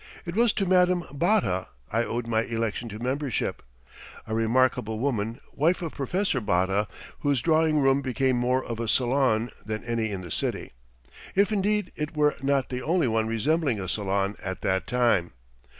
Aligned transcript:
It 0.25 0.33
was 0.35 0.51
to 0.53 0.65
Madame 0.65 1.03
Botta 1.13 1.67
I 1.93 2.03
owed 2.03 2.25
my 2.25 2.41
election 2.41 2.89
to 2.89 2.97
membership 2.97 3.61
a 4.25 4.33
remarkable 4.33 4.97
woman, 4.97 5.39
wife 5.53 5.83
of 5.83 5.93
Professor 5.93 6.41
Botta, 6.41 6.87
whose 7.19 7.39
drawing 7.43 7.77
room 7.81 8.01
became 8.01 8.35
more 8.35 8.65
of 8.65 8.79
a 8.79 8.87
salon 8.87 9.51
than 9.63 9.83
any 9.83 10.09
in 10.09 10.21
the 10.21 10.31
city, 10.31 10.71
if 11.35 11.51
indeed 11.51 11.91
it 11.95 12.17
were 12.17 12.35
not 12.41 12.69
the 12.69 12.81
only 12.81 13.07
one 13.07 13.27
resembling 13.27 13.79
a 13.79 13.87
salon 13.87 14.35
at 14.41 14.61
that 14.63 14.87
time. 14.87 15.33